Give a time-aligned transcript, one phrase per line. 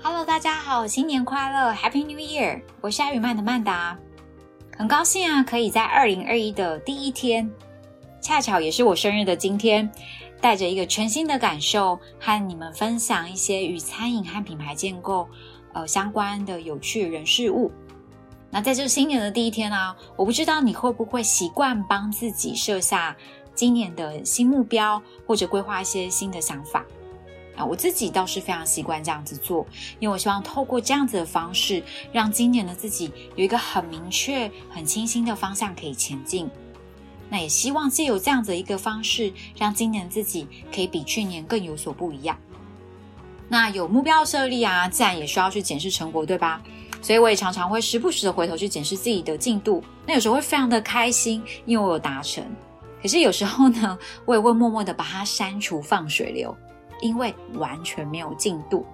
[0.00, 2.62] Hello，大家好，新年快乐，Happy New Year！
[2.80, 3.98] 我是艾宇曼的曼达，
[4.76, 7.50] 很高兴啊，可以在二零二一的第一天，
[8.20, 9.90] 恰巧也是我生日的今天，
[10.40, 15.28] 带着一个全新的感受，和你们分享一些与餐饮和品牌建构
[15.72, 17.72] 呃相关的有趣人事物。
[18.50, 23.16] 那在这新年的第一天呢、啊，我不知道你会不会习惯帮自己设下
[23.52, 26.84] 今年的新目标，或者规划一些新的想法。
[27.58, 29.66] 啊，我自己倒是非常习惯这样子做，
[29.98, 36.48] 因为我希望透过这样子的方式，让今年的自己有一个很明确、很清晰的方向可以前进。
[37.28, 42.38] 那也希望借由这样子一个方式，让今年自己可以比去年更有所不一样。
[43.48, 46.62] 那有目标设立啊，自然也需要去检视成果，对吧？
[47.02, 49.82] 所以我也常常会时不时的回头去检视自己的进度。
[50.06, 52.44] 那有时候会非常的开心，因为我有达成。
[53.02, 56.56] 可是有时候呢，我也会默默的把它删除、放水流。
[57.00, 58.84] 因为完全没有进度，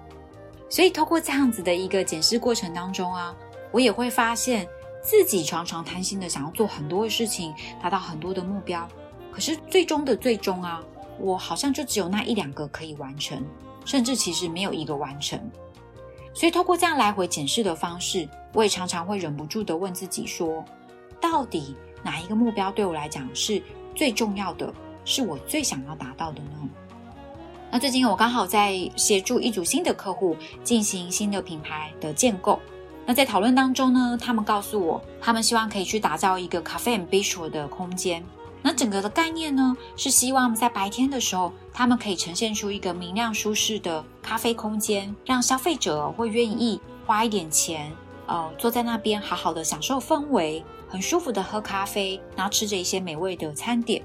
[0.69, 3.35] 所以透过这样子的一个检视过程当中啊，
[3.71, 4.67] 我也会发现
[5.01, 8.87] 自己常常贪心的想要做很多的事情，达到很多的目标，
[9.31, 10.83] 可是最终的最终啊，
[11.19, 13.43] 我好像就只有那一两个可以完成，
[13.85, 15.39] 甚至其实没有一个完成。
[16.33, 20.63] 所以透过这样来回检视的方式，我也常常会忍不住的问自己说，
[21.21, 23.63] 到底哪一个目标对我来讲是
[23.95, 24.73] 最重要的，
[25.05, 26.69] 是我最想要达到的呢？
[27.75, 32.57] 那最近我刚好在协助一组新的客户进行新的品牌的建构。
[33.05, 38.23] 那在讨论当中呢，他们告诉我，他们希望可以去打造一个 cafe and bistro 的空间。
[38.61, 47.91] 那整个的概念呢，是希望在白天的时候，他们可以呈现出一个明亮舒适的咖啡空间，让消费者会愿意花一点钱，
[48.25, 54.01] 呃，坐在那边好好的享受氛围，很舒服的喝咖啡，然后吃着一些美味的餐点。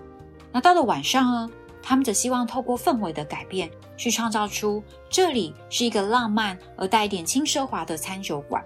[0.53, 1.51] 那到了晚上呢，
[1.83, 8.65] 他们则希望透过氛围的改变，去创造出这里是一个浪漫而带一点轻奢华的餐酒馆。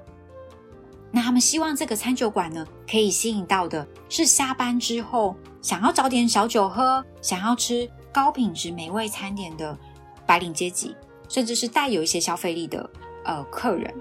[1.10, 9.78] 那他们希望这个餐酒馆呢，可以吸引到的是下班之后想要找点小酒喝、想要吃高品质美味餐点的
[10.26, 10.97] 白领阶级，
[11.28, 12.91] 甚至是带有一些消费力的
[13.24, 13.94] 呃客人。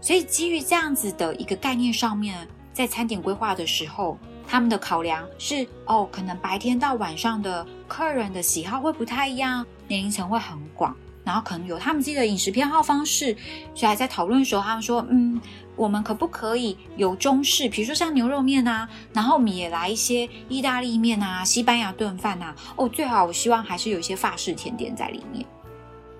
[0.00, 4.18] 所以基于这样子的一个概念上面，在餐点规划的时候。
[4.50, 13.32] 他们的考量是哦，可能白天到晚上的客人的喜好会不太一样，年龄层会很广，然后可能有他们自己的饮食偏好方式，
[13.76, 15.40] 所以还在讨论的时候，他们说，嗯，
[15.76, 25.46] 我们可不可以有中式，比如说像牛肉面啊，然后我们也来一些意大利面啊、西班牙炖饭啊，哦，最好我希望还是有一些法式甜点在里面，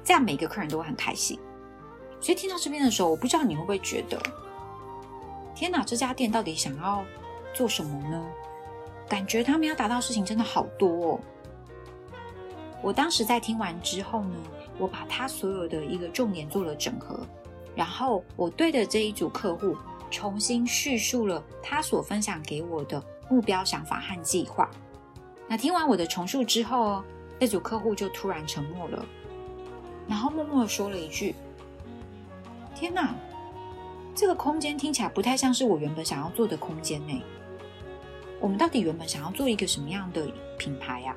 [0.04, 1.36] 这样每个客人都会很开心。
[2.20, 4.22] 所以听到这边的时候，我不知道你会不会觉得，
[5.52, 7.04] 天哪，这家店到底想要
[7.54, 8.26] 做什么呢？
[9.08, 11.20] 感觉他们要达到的事情真的好多哦。
[12.80, 14.36] 我当时在听完之后呢，
[14.78, 17.18] 我把他所有的一个重点做了整合，
[17.74, 19.76] 然后我对着这一组客户
[20.10, 24.70] 重新叙述了他所分享给我的目标、想法和计划。
[25.48, 27.02] 那听完我的重述之后，
[27.40, 29.04] 这组客户就突然沉默了，
[30.08, 31.34] 然后默默的说了一句
[32.74, 33.12] ：“天哪，
[34.14, 37.22] 这个空间听起来不太像是我原本想要做的空间呢。”
[38.40, 40.26] 我们到底原本想要做一个什么样的
[40.58, 41.14] 品牌呀？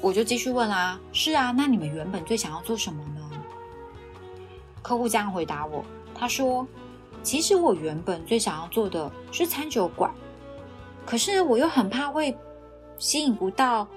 [0.00, 1.00] 我就继续问啦。
[1.12, 3.20] 是啊，那你们原本最想要做什么呢？
[4.82, 6.66] 客户这样回答我，他说
[7.24, 10.12] ：“其实我原本最想要做的是餐酒馆，
[11.06, 12.36] 可是我又很怕会
[12.98, 13.88] 吸引不到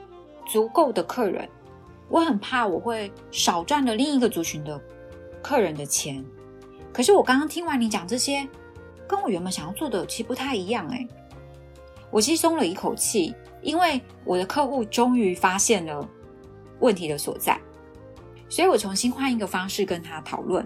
[0.47, 1.47] 足够的客人，
[2.07, 4.81] 我很怕我会少赚了另一个族群的
[5.43, 6.23] 客人的钱。
[6.93, 8.47] 可是我刚刚听完你讲这些，
[9.05, 11.05] 跟我原本想要做的其实不太一样诶。”
[12.09, 16.07] 我其实松了一口气，因为我的客户终于发现了
[16.79, 17.59] 问题的所在，
[18.47, 20.65] 所以我重新换一个方式跟他讨论。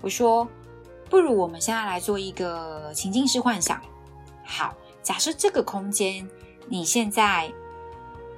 [0.00, 0.48] 我说
[1.10, 3.80] ：“不如我们现在来做一个情境式幻想。
[4.44, 6.26] 好，假设这个空间
[6.68, 7.52] 你现在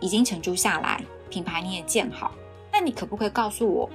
[0.01, 2.33] 已经承租下来，品牌你也建好，
[2.73, 3.89] 那你可不可以告诉我，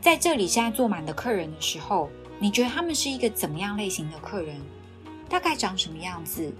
[0.00, 4.60] 在这里现在坐满的客人的时候，你觉得他们是一个怎么样类型的客人？
[5.28, 6.52] 大概长什么样子？”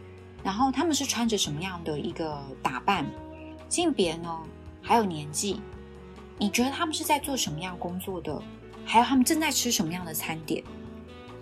[0.45, 3.05] 然后他们是穿着什么样的一个打扮？
[3.69, 4.39] 性别呢？
[4.81, 5.61] 还有年纪？
[6.39, 8.41] 你觉得他们是在做什么样工作的？
[8.85, 10.63] 还有他们正在吃什么样的餐点？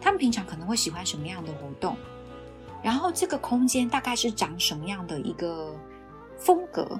[0.00, 1.96] 他们平常可能会喜欢什么样的活动？
[2.82, 5.74] 然后这个空间大概是长什么样的一个
[6.38, 6.98] 风格？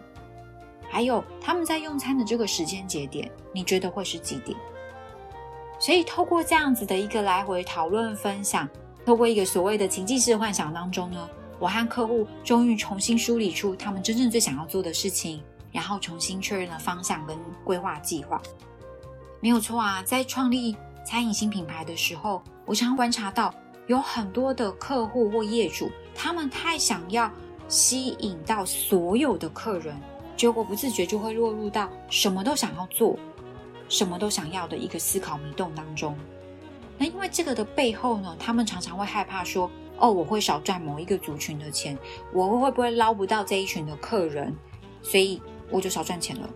[0.91, 4.59] 还有他们在用餐的这个时间节点，你觉得会是几点？
[5.79, 8.69] 所以透过这样子的一个来回讨论分享，
[9.07, 11.29] 透过一个所谓的情境式幻想当中呢，
[11.63, 18.43] 我和客户终于重新梳理出他们真正最想要做的事情，然后重新确认了方向跟规划计划。
[19.41, 20.77] 没有错啊，在创立
[21.07, 23.55] 餐饮新品牌的时候，我常观察到
[23.87, 27.31] 有很多的客户或业主，他们太想要
[27.69, 29.95] 吸引到所有的客人，
[30.37, 33.17] 结果不自觉就会落入到什么都想要做，
[33.89, 36.17] 什么都想要的一个思考迷洞当中。
[36.99, 41.97] 那因为这个的背后呢，他们常常会害怕说：“哦，我会少赚某一个族群的钱，
[42.33, 44.55] 我会不会捞不到这一群的客人？
[45.03, 45.41] 所以
[45.71, 46.49] 我就少赚钱了。”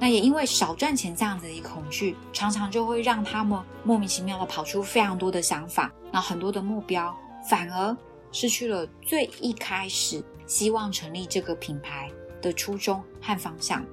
[0.00, 7.12] 那也因为少赚钱这样子的一恐惧，常常就会让他们莫名其妙的跑出非常多的想法，那很多的目标，
[7.48, 7.96] 反而
[8.30, 12.08] 失去了最一开始希望成立这个品牌
[12.40, 13.84] 的初衷和方向。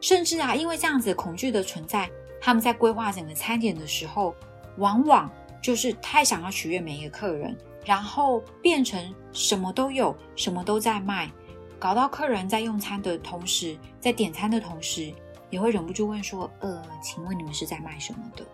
[0.00, 2.10] 甚至啊，因为这样子恐惧的存在，
[2.40, 4.34] 他们在规划整个餐点的时候，
[4.78, 5.30] 往往
[5.62, 11.30] 就是太想要取悦每一个客人，然后变成什么都有，什么都在卖，
[11.78, 15.10] 搞到客人在用餐的同时，在点餐的同时。
[15.48, 18.44] 也会忍不住问说：“呃，请问你们是在卖什么的？”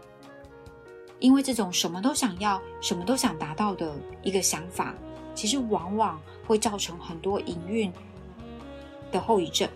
[1.20, 4.94] 因为这种什么都想要、什么都想达到的一个想法，
[5.34, 7.90] 其实往往会造成很多营运
[9.10, 9.66] 的后遗症，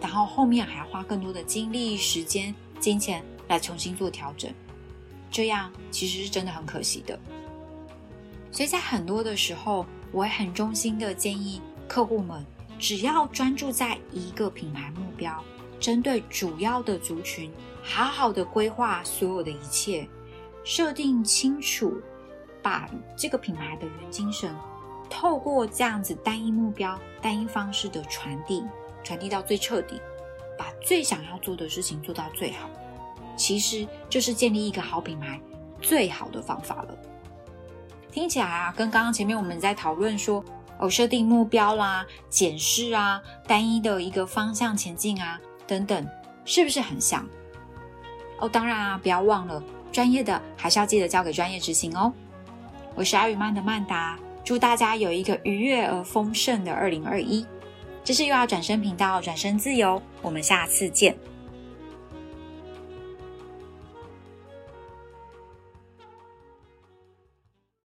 [0.00, 4.52] 然后后面还要花更多的精力、时间、金钱来重新做调整，
[5.30, 7.18] 这样其实是真的很可惜的。
[8.50, 12.44] 所以在很多的时候，我会很衷心的建议客户们，
[12.78, 15.42] 只要专注在一个品牌目标。
[15.80, 17.52] 针对主要的族群，
[17.84, 20.08] 好好的规划所有的一切，
[20.64, 22.02] 设定清楚，
[22.60, 24.52] 把这个品牌的原精神，
[25.08, 28.64] 透过这样子单一目标、单一方式的传递，
[29.04, 30.00] 传递到最彻底，
[30.58, 32.68] 把最想要做的事情做到最好，
[33.36, 35.40] 其实就是建立一个好品牌
[35.80, 36.98] 最好的方法了。
[38.10, 40.44] 听起来啊，跟刚刚前面我们在讨论说，
[40.78, 45.38] 哦，设定目标啦、检视啊、单一的一个方向前进啊。
[45.66, 46.08] 等等，
[46.46, 47.26] 是不是很像？
[48.38, 49.62] 哦，当然啊，不要忘了，
[49.92, 52.12] 专业的还是要记得交给专业执行哦。
[52.94, 57.46] 我是阿语曼的曼达，祝大家有一个愉悦而丰盛的二零二一。
[58.02, 61.14] 这是又要转身频道，转身自由，我们下次见。